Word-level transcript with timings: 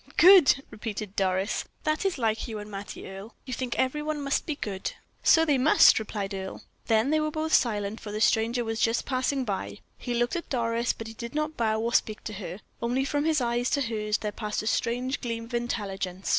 "Good!" 0.17 0.63
repeated 0.71 1.15
Doris; 1.15 1.65
"that 1.83 2.05
is 2.05 2.17
like 2.17 2.47
you 2.47 2.57
and 2.57 2.71
Mattie. 2.71 3.07
Earle, 3.07 3.35
you 3.45 3.53
think 3.53 3.77
every 3.77 4.01
one 4.01 4.19
must 4.19 4.47
be 4.47 4.55
good." 4.55 4.93
"So 5.21 5.45
they 5.45 5.59
must," 5.59 5.99
replied 5.99 6.33
Earle. 6.33 6.63
Then 6.87 7.11
they 7.11 7.19
were 7.19 7.29
both 7.29 7.53
silent, 7.53 7.99
for 7.99 8.11
the 8.11 8.19
stranger 8.19 8.63
was 8.65 8.79
just 8.79 9.05
passing 9.05 9.45
by. 9.45 9.77
He 9.99 10.15
looked 10.15 10.35
at 10.35 10.49
Doris, 10.49 10.91
but 10.91 11.05
he 11.05 11.13
did 11.13 11.35
not 11.35 11.55
bow 11.55 11.79
or 11.79 11.93
speak 11.93 12.23
to 12.23 12.33
her; 12.33 12.61
only 12.81 13.05
from 13.05 13.25
his 13.25 13.41
eyes 13.41 13.69
to 13.69 13.81
hers 13.83 14.17
there 14.17 14.31
passed 14.31 14.63
a 14.63 14.65
strange 14.65 15.21
gleam 15.21 15.43
of 15.43 15.53
intelligence. 15.53 16.29